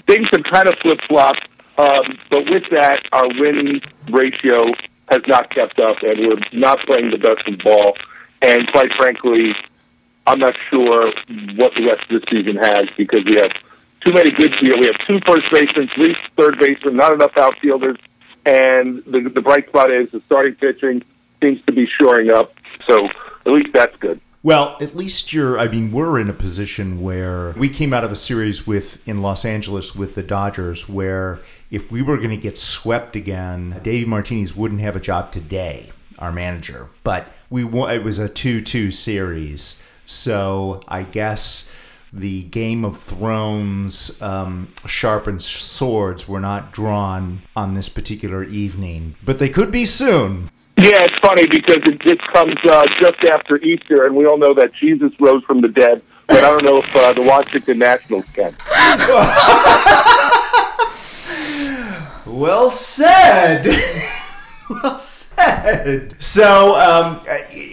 Things 0.06 0.28
have 0.32 0.44
kind 0.52 0.68
of 0.68 0.74
flip 0.82 0.98
flopped, 1.08 1.48
um, 1.78 2.18
but 2.30 2.44
with 2.50 2.64
that, 2.70 3.00
our 3.12 3.26
win 3.40 3.80
ratio 4.10 4.72
has 5.10 5.22
not 5.26 5.48
kept 5.54 5.80
up, 5.80 5.96
and 6.02 6.26
we're 6.26 6.36
not 6.52 6.78
playing 6.86 7.10
the 7.10 7.18
best 7.18 7.48
of 7.48 7.58
ball. 7.64 7.96
And 8.44 8.70
quite 8.72 8.92
frankly, 8.92 9.54
I'm 10.26 10.38
not 10.38 10.54
sure 10.70 11.12
what 11.56 11.74
the 11.74 11.86
rest 11.86 12.10
of 12.10 12.20
the 12.20 12.26
season 12.30 12.56
has 12.56 12.88
because 12.94 13.20
we 13.26 13.36
have 13.36 13.52
too 14.04 14.12
many 14.12 14.32
good. 14.32 14.54
You 14.60 14.76
we 14.78 14.84
have 14.86 14.98
two 15.08 15.18
first 15.26 15.50
basemen, 15.50 15.88
three 15.94 16.14
third 16.36 16.58
basemen, 16.58 16.96
not 16.96 17.14
enough 17.14 17.32
outfielders, 17.38 17.96
and 18.44 19.02
the 19.06 19.30
the 19.34 19.40
bright 19.40 19.68
spot 19.68 19.90
is 19.90 20.10
the 20.10 20.20
starting 20.26 20.56
pitching 20.56 21.02
seems 21.42 21.62
to 21.66 21.72
be 21.72 21.88
shoring 21.98 22.30
up. 22.30 22.54
So 22.86 23.06
at 23.06 23.52
least 23.52 23.72
that's 23.72 23.96
good. 23.96 24.20
Well, 24.42 24.76
at 24.78 24.94
least 24.94 25.32
you're. 25.32 25.58
I 25.58 25.68
mean, 25.68 25.90
we're 25.90 26.18
in 26.18 26.28
a 26.28 26.34
position 26.34 27.00
where 27.00 27.52
we 27.52 27.70
came 27.70 27.94
out 27.94 28.04
of 28.04 28.12
a 28.12 28.16
series 28.16 28.66
with 28.66 29.06
in 29.08 29.22
Los 29.22 29.46
Angeles 29.46 29.94
with 29.94 30.16
the 30.16 30.22
Dodgers, 30.22 30.86
where 30.86 31.40
if 31.70 31.90
we 31.90 32.02
were 32.02 32.18
going 32.18 32.28
to 32.28 32.36
get 32.36 32.58
swept 32.58 33.16
again, 33.16 33.80
Dave 33.82 34.06
Martinez 34.06 34.54
wouldn't 34.54 34.82
have 34.82 34.96
a 34.96 35.00
job 35.00 35.32
today, 35.32 35.92
our 36.18 36.30
manager. 36.30 36.90
But 37.04 37.26
we 37.50 37.64
won. 37.64 37.94
It 37.94 38.04
was 38.04 38.18
a 38.18 38.28
two-two 38.28 38.90
series, 38.90 39.82
so 40.06 40.82
I 40.88 41.02
guess 41.02 41.70
the 42.12 42.44
Game 42.44 42.84
of 42.84 42.98
Thrones 42.98 44.20
um, 44.22 44.72
sharpened 44.86 45.42
swords 45.42 46.28
were 46.28 46.40
not 46.40 46.72
drawn 46.72 47.42
on 47.56 47.74
this 47.74 47.88
particular 47.88 48.44
evening, 48.44 49.16
but 49.24 49.38
they 49.38 49.48
could 49.48 49.70
be 49.70 49.86
soon. 49.86 50.50
Yeah, 50.76 51.04
it's 51.04 51.18
funny 51.20 51.46
because 51.46 51.78
it 51.86 52.00
just 52.00 52.22
comes 52.32 52.54
uh, 52.64 52.86
just 52.98 53.24
after 53.24 53.58
Easter, 53.58 54.04
and 54.04 54.14
we 54.14 54.26
all 54.26 54.38
know 54.38 54.54
that 54.54 54.72
Jesus 54.74 55.12
rose 55.20 55.42
from 55.44 55.60
the 55.60 55.68
dead. 55.68 56.02
But 56.26 56.38
I 56.38 56.48
don't 56.48 56.64
know 56.64 56.78
if 56.78 56.96
uh, 56.96 57.12
the 57.12 57.22
Washington 57.22 57.78
Nationals 57.78 58.24
can. 58.34 58.56
Well 62.26 62.70
said. 62.70 63.66
well 64.82 64.98
said. 64.98 66.20
So, 66.22 66.74
um, 66.76 67.20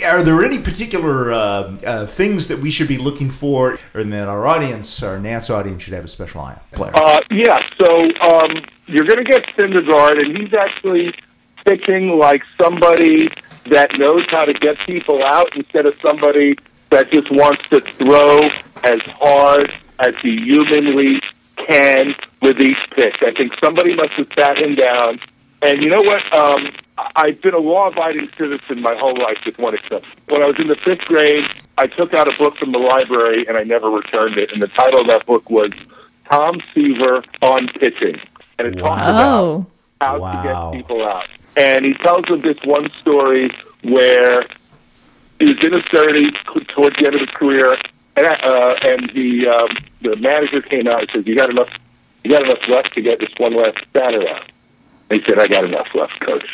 are 0.05 0.23
there 0.23 0.43
any 0.43 0.59
particular 0.59 1.31
uh, 1.31 1.37
uh, 1.37 2.05
things 2.05 2.47
that 2.47 2.59
we 2.59 2.71
should 2.71 2.87
be 2.87 2.97
looking 2.97 3.29
for, 3.29 3.79
or 3.93 4.03
that 4.03 4.27
our 4.27 4.45
audience, 4.47 5.01
our 5.03 5.19
Nats 5.19 5.49
audience, 5.49 5.83
should 5.83 5.93
have 5.93 6.05
a 6.05 6.09
special 6.09 6.41
eye 6.41 6.53
on? 6.53 6.59
Blair. 6.73 6.91
Uh, 6.95 7.19
yeah, 7.29 7.59
so 7.79 8.01
um, 8.21 8.49
you're 8.87 9.05
going 9.05 9.23
to 9.23 9.29
get 9.29 9.45
Syndergaard, 9.57 10.23
and 10.23 10.37
he's 10.37 10.53
actually 10.53 11.13
pitching 11.65 12.17
like 12.17 12.43
somebody 12.61 13.29
that 13.69 13.97
knows 13.97 14.25
how 14.29 14.45
to 14.45 14.53
get 14.53 14.77
people 14.79 15.23
out 15.23 15.55
instead 15.55 15.85
of 15.85 15.93
somebody 16.01 16.57
that 16.89 17.11
just 17.11 17.31
wants 17.31 17.67
to 17.69 17.79
throw 17.81 18.49
as 18.83 19.01
hard 19.01 19.71
as 19.99 20.15
he 20.21 20.39
humanly 20.41 21.21
can 21.67 22.15
with 22.41 22.59
each 22.59 22.89
pitch. 22.91 23.17
I 23.21 23.31
think 23.31 23.53
somebody 23.63 23.93
must 23.93 24.13
have 24.13 24.27
sat 24.35 24.61
him 24.61 24.75
down. 24.75 25.19
And 25.61 25.83
you 25.83 25.91
know 25.91 26.01
what? 26.01 26.23
Um, 26.33 26.65
I- 26.67 26.80
I've 27.15 27.41
been 27.41 27.53
a 27.53 27.59
law-abiding 27.59 28.29
citizen 28.37 28.81
my 28.81 28.95
whole 28.95 29.17
life, 29.17 29.37
with 29.45 29.57
one 29.57 29.73
exception. 29.73 30.11
When 30.27 30.41
I 30.41 30.47
was 30.47 30.55
in 30.59 30.67
the 30.67 30.75
fifth 30.75 31.05
grade, 31.05 31.45
I 31.77 31.87
took 31.87 32.13
out 32.13 32.27
a 32.27 32.37
book 32.37 32.57
from 32.57 32.71
the 32.71 32.79
library 32.79 33.45
and 33.47 33.57
I 33.57 33.63
never 33.63 33.89
returned 33.89 34.37
it. 34.37 34.51
And 34.51 34.61
the 34.61 34.67
title 34.67 35.01
of 35.01 35.07
that 35.07 35.25
book 35.25 35.49
was 35.49 35.71
Tom 36.29 36.61
Seaver 36.73 37.23
on 37.41 37.67
Pitching, 37.79 38.19
and 38.59 38.67
it 38.67 38.75
talks 38.79 39.01
about 39.01 39.33
Oh. 39.39 39.65
how 40.01 40.19
Wow. 40.19 40.41
to 40.41 40.47
get 40.47 40.81
people 40.81 41.05
out. 41.05 41.27
And 41.57 41.85
he 41.85 41.93
tells 41.95 42.29
of 42.29 42.41
this 42.43 42.57
one 42.63 42.89
story 43.01 43.51
where 43.83 44.45
he 45.39 45.45
was 45.53 45.63
in 45.63 45.73
his 45.73 45.81
thirties, 45.91 46.33
towards 46.69 46.95
the 46.97 47.05
end 47.07 47.15
of 47.15 47.21
his 47.21 47.29
career, 47.31 47.73
and 48.15 48.25
uh, 48.27 48.75
and 48.83 49.09
the 49.13 49.47
um, 49.47 49.69
the 50.01 50.15
manager 50.17 50.61
came 50.61 50.87
out 50.87 51.01
and 51.01 51.09
says, 51.13 51.27
"You 51.27 51.35
got 51.35 51.49
enough? 51.49 51.69
You 52.23 52.31
got 52.31 52.43
enough 52.43 52.65
left 52.67 52.93
to 52.93 53.01
get 53.01 53.19
this 53.19 53.29
one 53.37 53.53
last 53.55 53.79
batter 53.91 54.27
out?" 54.29 54.43
And 55.09 55.19
he 55.19 55.25
said, 55.27 55.39
"I 55.39 55.47
got 55.47 55.65
enough 55.65 55.87
left, 55.93 56.19
coach." 56.21 56.45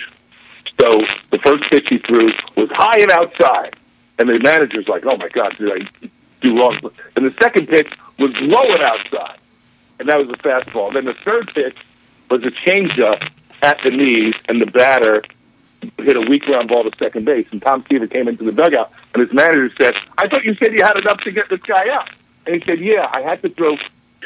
So 0.80 1.06
the 1.32 1.40
first 1.40 1.70
pitch 1.70 1.88
he 1.90 1.98
threw 2.00 2.28
was 2.56 2.70
high 2.72 3.02
and 3.02 3.12
outside, 3.12 3.76
and 4.20 4.30
the 4.30 4.40
manager's 4.40 4.88
like, 4.88 5.06
"Oh 5.06 5.18
my 5.18 5.30
God, 5.30 5.56
did 5.58 5.72
I 5.72 6.10
do 6.42 6.58
wrong?" 6.58 6.80
And 7.16 7.26
the 7.26 7.34
second 7.42 7.68
pitch 7.68 7.92
was 8.20 8.32
low 8.40 8.62
and 8.62 8.84
outside, 8.84 9.40
and 10.00 10.08
that 10.10 10.18
was 10.18 10.30
a 10.30 10.38
fastball. 10.38 10.94
Then 10.94 11.06
the 11.06 11.14
third 11.14 11.52
pitch 11.54 11.78
was 12.30 12.44
a 12.44 12.52
changeup 12.52 13.28
at 13.64 13.80
the 13.84 13.92
knees, 13.92 14.36
and 14.48 14.62
the 14.62 14.68
batter 14.68 15.24
hit 15.98 16.16
a 16.16 16.22
weak 16.22 16.44
ground 16.44 16.70
ball 16.70 16.84
to 16.84 16.92
second 16.98 17.26
base. 17.26 17.48
And 17.52 17.62
Tom 17.62 17.84
Seaver 17.90 18.08
came 18.08 18.28
into 18.28 18.44
the 18.44 18.52
dugout, 18.52 18.92
and 19.14 19.24
his 19.24 19.34
manager 19.34 19.72
said, 19.80 19.96
"I 20.18 20.28
thought 20.28 20.46
you 20.46 20.56
said 20.56 20.74
you 20.74 20.84
had 20.84 21.00
enough 21.02 21.22
to 21.22 21.32
get 21.32 21.50
this 21.50 21.62
guy 21.62 21.90
out." 21.92 22.10
And 22.46 22.56
he 22.56 22.62
said, 22.66 22.80
"Yeah, 22.80 23.10
I 23.14 23.22
had 23.22 23.42
to 23.42 23.50
throw 23.50 23.78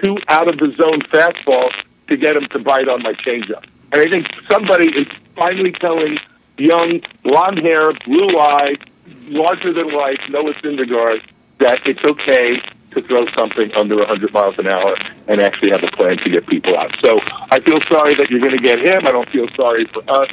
two 0.03 0.17
out 0.27 0.51
of 0.51 0.59
the 0.59 0.73
zone 0.75 1.01
fastballs 1.13 1.73
to 2.07 2.17
get 2.17 2.35
him 2.35 2.47
to 2.47 2.59
bite 2.59 2.89
on 2.89 3.03
my 3.03 3.13
changeup." 3.13 3.63
And 3.93 4.01
I 4.01 4.09
think 4.09 4.27
somebody 4.49 4.89
is 4.89 5.07
finally 5.35 5.71
telling 5.71 6.17
young, 6.57 7.01
blonde 7.23 7.59
hair, 7.59 7.93
blue 8.05 8.37
eyed, 8.39 8.89
larger 9.27 9.73
than 9.73 9.91
life 9.91 10.19
Noah 10.29 10.53
Syndergaard 10.55 11.21
that 11.59 11.79
it's 11.87 12.03
okay 12.03 12.61
to 12.91 13.01
throw 13.03 13.25
something 13.37 13.71
under 13.75 13.95
100 13.97 14.33
miles 14.33 14.55
an 14.57 14.67
hour 14.67 14.97
and 15.27 15.41
actually 15.41 15.71
have 15.71 15.83
a 15.83 15.95
plan 15.95 16.17
to 16.17 16.29
get 16.29 16.45
people 16.47 16.77
out. 16.77 16.91
So 17.03 17.17
I 17.49 17.59
feel 17.59 17.79
sorry 17.87 18.13
that 18.15 18.29
you're 18.29 18.41
going 18.41 18.57
to 18.57 18.63
get 18.63 18.79
him. 18.79 19.07
I 19.07 19.11
don't 19.11 19.29
feel 19.29 19.47
sorry 19.55 19.85
for 19.93 20.03
us. 20.09 20.29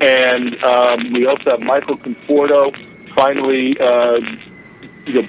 And 0.00 0.62
um, 0.64 1.12
we 1.12 1.26
also 1.26 1.50
have 1.50 1.60
Michael 1.60 1.96
Conforto 1.96 2.74
finally 3.14 3.78
uh, 3.78 4.18
you 5.06 5.22
know, 5.22 5.28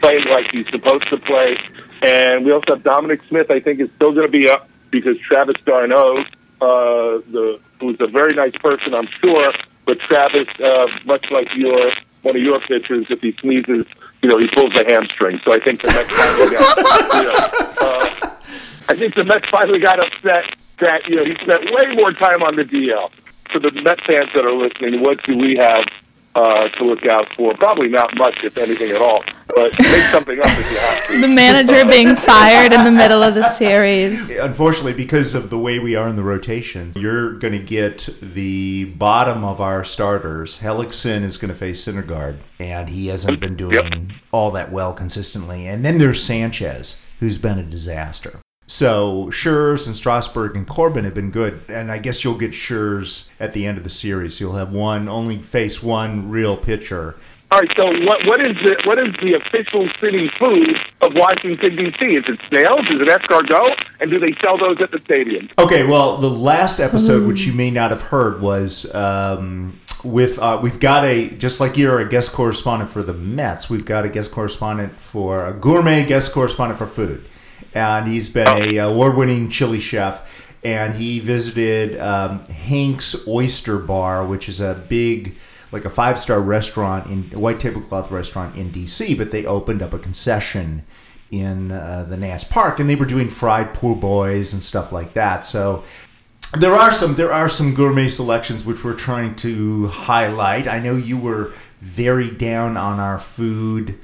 playing 0.00 0.24
like 0.30 0.50
he's 0.52 0.68
supposed 0.70 1.08
to 1.08 1.16
play. 1.18 1.58
And 2.02 2.44
we 2.44 2.52
also 2.52 2.74
have 2.74 2.84
Dominic 2.84 3.20
Smith, 3.28 3.50
I 3.50 3.60
think, 3.60 3.80
is 3.80 3.88
still 3.96 4.12
going 4.12 4.26
to 4.26 4.32
be 4.32 4.48
up 4.48 4.68
because 4.90 5.18
Travis 5.18 5.56
d'Arnaud, 5.64 6.18
uh, 6.60 7.22
the, 7.32 7.60
who's 7.80 7.96
a 8.00 8.06
very 8.06 8.34
nice 8.34 8.56
person, 8.62 8.94
I'm 8.94 9.08
sure, 9.24 9.52
but 9.86 9.98
Travis, 10.00 10.48
uh, 10.60 10.86
much 11.04 11.30
like 11.30 11.54
your 11.54 11.90
one 12.22 12.36
of 12.36 12.42
your 12.42 12.58
pitchers, 12.60 13.06
if 13.10 13.20
he 13.20 13.32
sneezes, 13.40 13.86
you 14.22 14.28
know, 14.30 14.38
he 14.38 14.48
pulls 14.54 14.74
a 14.76 14.84
hamstring. 14.90 15.40
So 15.44 15.52
I 15.52 15.58
think 15.60 15.82
the 15.82 15.88
Mets 15.88 16.10
finally 16.10 16.50
got, 16.50 16.78
you 16.78 17.22
know, 17.22 17.34
uh, 17.86 18.34
I 18.88 18.96
think 18.96 19.14
the 19.14 19.24
Mets 19.24 19.46
finally 19.50 19.80
got 19.80 19.98
upset 19.98 20.56
that 20.78 21.08
you 21.08 21.16
know 21.16 21.24
he 21.24 21.34
spent 21.34 21.64
way 21.70 21.94
more 21.94 22.12
time 22.12 22.42
on 22.42 22.56
the 22.56 22.64
DL. 22.64 23.10
For 23.52 23.60
the 23.60 23.70
Met 23.70 24.00
fans 24.04 24.30
that 24.34 24.44
are 24.44 24.52
listening, 24.52 25.02
what 25.02 25.22
do 25.24 25.36
we 25.36 25.56
have 25.56 25.84
uh, 26.34 26.68
to 26.68 26.84
look 26.84 27.06
out 27.06 27.26
for? 27.36 27.54
Probably 27.54 27.88
not 27.88 28.16
much, 28.18 28.38
if 28.42 28.58
anything 28.58 28.90
at 28.90 29.00
all. 29.00 29.22
But 29.48 29.78
make 29.78 30.02
something 30.04 30.38
up 30.38 30.46
if 30.46 30.70
you 30.70 30.78
have 30.78 31.06
to. 31.06 31.20
The 31.20 31.28
manager 31.28 31.84
being 31.84 32.16
fired 32.16 32.72
in 32.72 32.84
the 32.84 32.90
middle 32.90 33.22
of 33.22 33.34
the 33.34 33.48
series. 33.48 34.30
Unfortunately, 34.30 34.94
because 34.94 35.34
of 35.34 35.50
the 35.50 35.58
way 35.58 35.78
we 35.78 35.94
are 35.94 36.08
in 36.08 36.16
the 36.16 36.22
rotation, 36.22 36.92
you're 36.96 37.34
going 37.38 37.52
to 37.52 37.62
get 37.62 38.08
the 38.20 38.86
bottom 38.86 39.44
of 39.44 39.60
our 39.60 39.84
starters. 39.84 40.58
Hellickson 40.58 41.22
is 41.22 41.36
going 41.36 41.52
to 41.52 41.58
face 41.58 41.84
Syndergaard, 41.84 42.38
and 42.58 42.88
he 42.88 43.08
hasn't 43.08 43.38
been 43.40 43.56
doing 43.56 44.14
all 44.32 44.50
that 44.52 44.72
well 44.72 44.92
consistently. 44.92 45.68
And 45.68 45.84
then 45.84 45.98
there's 45.98 46.22
Sanchez, 46.22 47.04
who's 47.20 47.38
been 47.38 47.58
a 47.58 47.64
disaster. 47.64 48.40
So 48.66 49.30
Schurz 49.30 49.86
and 49.86 49.94
Strasburg 49.94 50.56
and 50.56 50.66
Corbin 50.66 51.04
have 51.04 51.14
been 51.14 51.30
good, 51.30 51.60
and 51.68 51.90
I 51.90 51.98
guess 51.98 52.24
you'll 52.24 52.38
get 52.38 52.54
Schurz 52.54 53.30
at 53.38 53.52
the 53.52 53.66
end 53.66 53.78
of 53.78 53.84
the 53.84 53.90
series. 53.90 54.40
You'll 54.40 54.54
have 54.54 54.72
one 54.72 55.08
only 55.08 55.42
face 55.42 55.82
one 55.82 56.30
real 56.30 56.56
pitcher. 56.56 57.16
All 57.50 57.60
right. 57.60 57.72
So 57.76 57.84
what 57.84 58.26
what 58.26 58.40
is 58.40 58.56
the 58.64 58.76
what 58.84 58.98
is 58.98 59.14
the 59.22 59.34
official 59.34 59.88
city 60.00 60.28
food 60.38 60.76
of 61.02 61.12
Washington 61.14 61.76
D.C.? 61.76 62.04
Is 62.04 62.24
it 62.26 62.40
snails? 62.48 62.80
Is 62.88 63.00
it 63.00 63.08
escargot? 63.08 63.86
And 64.00 64.10
do 64.10 64.18
they 64.18 64.34
sell 64.42 64.58
those 64.58 64.80
at 64.80 64.90
the 64.90 65.00
stadium? 65.04 65.48
Okay, 65.58 65.84
well, 65.86 66.16
the 66.16 66.30
last 66.30 66.80
episode, 66.80 67.28
which 67.28 67.46
you 67.46 67.52
may 67.52 67.70
not 67.70 67.90
have 67.90 68.02
heard, 68.02 68.40
was 68.40 68.92
um, 68.94 69.78
with 70.02 70.38
uh, 70.38 70.58
we've 70.62 70.80
got 70.80 71.04
a 71.04 71.30
just 71.30 71.60
like 71.60 71.76
you're 71.76 72.00
a 72.00 72.08
guest 72.08 72.32
correspondent 72.32 72.90
for 72.90 73.02
the 73.02 73.14
Mets, 73.14 73.70
we've 73.70 73.84
got 73.84 74.04
a 74.04 74.08
guest 74.08 74.32
correspondent 74.32 74.98
for 75.00 75.46
a 75.46 75.52
gourmet 75.52 76.04
guest 76.04 76.32
correspondent 76.32 76.78
for 76.78 76.86
food, 76.86 77.24
and 77.74 78.08
he's 78.08 78.30
been 78.30 78.48
a 78.48 78.78
award-winning 78.78 79.50
chili 79.50 79.80
chef, 79.80 80.52
and 80.62 80.94
he 80.94 81.20
visited 81.20 81.98
um, 82.00 82.44
Hank's 82.46 83.26
Oyster 83.28 83.78
Bar, 83.78 84.24
which 84.24 84.48
is 84.48 84.60
a 84.60 84.82
big 84.88 85.36
like 85.72 85.84
a 85.84 85.90
five 85.90 86.20
star 86.20 86.40
restaurant 86.40 87.10
in 87.10 87.30
a 87.34 87.40
white 87.40 87.58
tablecloth 87.58 88.10
restaurant 88.10 88.56
in 88.56 88.70
D.C., 88.70 89.14
but 89.14 89.32
they 89.32 89.44
opened 89.44 89.82
up 89.82 89.92
a 89.92 89.98
concession 89.98 90.84
in 91.32 91.72
uh, 91.72 92.06
the 92.08 92.16
Nats 92.16 92.44
Park, 92.44 92.78
and 92.78 92.88
they 92.88 92.94
were 92.94 93.06
doing 93.06 93.28
fried 93.28 93.74
poor 93.74 93.96
boys 93.96 94.52
and 94.52 94.62
stuff 94.62 94.92
like 94.92 95.14
that. 95.14 95.44
So 95.44 95.82
there 96.56 96.74
are 96.74 96.92
some 96.92 97.16
there 97.16 97.32
are 97.32 97.48
some 97.48 97.74
gourmet 97.74 98.08
selections 98.08 98.64
which 98.64 98.84
we're 98.84 98.94
trying 98.94 99.34
to 99.36 99.88
highlight. 99.88 100.68
I 100.68 100.78
know 100.78 100.94
you 100.94 101.18
were 101.18 101.52
very 101.80 102.30
down 102.30 102.76
on 102.76 103.00
our 103.00 103.18
food 103.18 103.98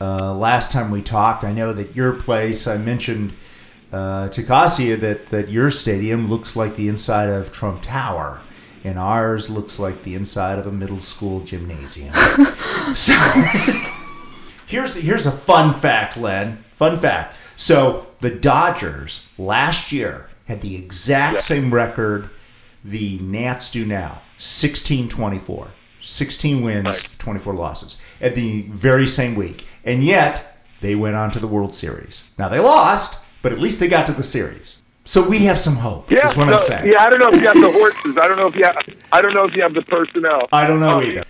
uh, 0.00 0.34
last 0.34 0.70
time 0.70 0.90
we 0.90 1.02
talked. 1.02 1.44
I 1.44 1.52
know 1.52 1.72
that 1.72 1.96
your 1.96 2.12
place 2.12 2.66
I 2.66 2.76
mentioned 2.76 3.34
uh, 3.92 4.28
to 4.28 4.42
Cassia 4.42 4.96
that 4.96 5.26
that 5.26 5.48
your 5.48 5.70
stadium 5.70 6.28
looks 6.28 6.56
like 6.56 6.76
the 6.76 6.88
inside 6.88 7.28
of 7.28 7.52
Trump 7.52 7.82
Tower. 7.82 8.40
And 8.84 8.98
ours 8.98 9.50
looks 9.50 9.78
like 9.78 10.04
the 10.04 10.14
inside 10.14 10.58
of 10.58 10.66
a 10.66 10.72
middle 10.72 11.00
school 11.00 11.40
gymnasium. 11.40 12.14
so 12.94 13.12
here's 14.66 14.94
here's 14.94 15.26
a 15.26 15.32
fun 15.32 15.74
fact, 15.74 16.16
Len. 16.16 16.64
Fun 16.72 16.96
fact. 16.96 17.36
So 17.56 18.06
the 18.20 18.30
Dodgers 18.30 19.28
last 19.36 19.90
year 19.90 20.30
had 20.46 20.60
the 20.60 20.76
exact 20.76 21.42
same 21.42 21.74
record 21.74 22.30
the 22.84 23.18
Nats 23.18 23.70
do 23.70 23.84
now 23.84 24.22
16 24.38 25.08
24. 25.08 25.68
16 26.02 26.62
wins, 26.62 26.84
Right. 26.84 27.08
24 27.18 27.54
losses 27.54 28.00
at 28.20 28.34
the 28.34 28.62
very 28.70 29.06
same 29.06 29.34
week. 29.34 29.66
And 29.84 30.02
yet, 30.04 30.56
they 30.80 30.94
went 30.94 31.16
on 31.16 31.30
to 31.32 31.38
the 31.40 31.46
World 31.46 31.74
Series. 31.74 32.24
Now, 32.38 32.48
they 32.48 32.58
lost, 32.60 33.18
but 33.42 33.52
at 33.52 33.58
least 33.58 33.80
they 33.80 33.88
got 33.88 34.06
to 34.06 34.12
the 34.12 34.22
series. 34.22 34.82
So 35.04 35.26
we 35.26 35.38
have 35.46 35.58
some 35.58 35.76
hope. 35.76 36.10
Yeah, 36.10 36.26
is 36.28 36.36
what 36.36 36.46
no, 36.46 36.54
I'm 36.54 36.60
saying. 36.60 36.92
yeah. 36.92 37.02
I 37.02 37.08
don't 37.08 37.18
know 37.20 37.28
if 37.28 37.40
you 37.40 37.46
have 37.48 37.56
the 37.60 37.72
horses. 37.72 38.18
I 38.18 38.28
don't 38.28 38.36
know 38.36 38.46
if 38.46 38.54
you 38.56 38.64
have. 38.64 38.76
I 39.10 39.22
don't 39.22 39.32
know 39.32 39.44
if 39.44 39.54
you 39.54 39.62
have 39.62 39.72
the 39.72 39.80
personnel. 39.82 40.48
I 40.52 40.66
don't 40.66 40.80
know 40.80 40.98
Oh, 40.98 41.02
either. 41.02 41.24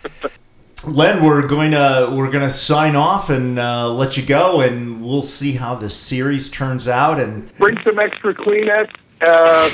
Len, 0.86 1.24
we're 1.24 1.46
going 1.46 1.70
to 1.72 2.12
we're 2.16 2.30
going 2.30 2.44
to 2.44 2.50
sign 2.50 2.94
off 2.96 3.30
and 3.30 3.58
uh, 3.58 3.92
let 3.92 4.16
you 4.16 4.24
go, 4.24 4.60
and 4.60 5.02
we'll 5.04 5.22
see 5.22 5.52
how 5.52 5.74
the 5.76 5.90
series 5.90 6.50
turns 6.50 6.88
out. 6.88 7.18
And 7.20 7.52
Bring 7.56 7.78
some 7.80 7.98
extra 7.98 8.34
Kleenex 8.34 8.90
uh, 9.20 9.68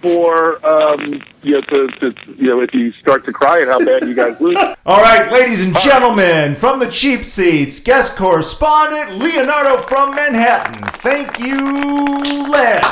for 0.00 0.64
um, 0.66 1.22
you 1.42 1.52
know 1.52 1.60
to, 1.62 1.88
to 1.88 2.14
you 2.36 2.46
know 2.48 2.60
if 2.60 2.72
you 2.72 2.92
start 2.92 3.24
to 3.24 3.32
cry 3.32 3.62
at 3.62 3.68
how 3.68 3.84
bad 3.84 4.06
you 4.06 4.14
guys 4.14 4.40
lose. 4.40 4.58
all 4.86 5.02
right, 5.02 5.30
ladies 5.32 5.62
and 5.62 5.76
gentlemen, 5.78 6.54
from 6.54 6.78
the 6.78 6.90
cheap 6.90 7.24
seats, 7.24 7.80
guest 7.80 8.16
correspondent 8.16 9.18
Leonardo 9.18 9.82
from 9.82 10.14
Manhattan. 10.14 10.82
Thank 11.00 11.38
you, 11.38 11.56
Len. 12.50 12.82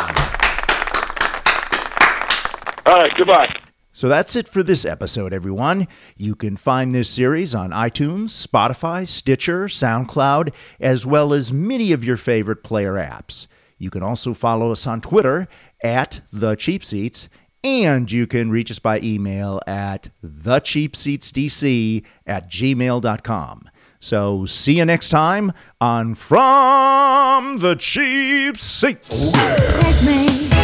All 2.86 2.96
right, 2.96 3.14
goodbye. 3.16 3.52
So 3.92 4.08
that's 4.08 4.36
it 4.36 4.46
for 4.46 4.62
this 4.62 4.84
episode, 4.84 5.32
everyone. 5.32 5.88
You 6.18 6.34
can 6.34 6.58
find 6.58 6.94
this 6.94 7.08
series 7.08 7.54
on 7.54 7.70
iTunes, 7.70 8.46
Spotify, 8.46 9.08
Stitcher, 9.08 9.68
SoundCloud, 9.68 10.52
as 10.78 11.06
well 11.06 11.32
as 11.32 11.50
many 11.50 11.92
of 11.92 12.04
your 12.04 12.18
favorite 12.18 12.62
player 12.62 12.92
apps. 12.92 13.46
You 13.78 13.90
can 13.90 14.02
also 14.02 14.34
follow 14.34 14.72
us 14.72 14.86
on 14.86 15.00
Twitter 15.00 15.48
at 15.82 16.20
The 16.32 16.54
Cheap 16.54 16.84
Seats, 16.84 17.28
and 17.62 18.10
you 18.10 18.26
can 18.26 18.50
reach 18.50 18.70
us 18.70 18.78
by 18.78 19.00
email 19.00 19.60
at 19.66 20.10
thecheapseatsdc 20.24 22.04
at 22.26 22.50
gmail.com. 22.50 23.70
So 24.00 24.46
see 24.46 24.78
you 24.78 24.84
next 24.84 25.08
time 25.08 25.52
on 25.80 26.14
From 26.14 27.58
the 27.58 27.74
Cheap 27.76 28.56
Seats. 28.58 29.32
Take 29.32 30.06
me 30.06 30.55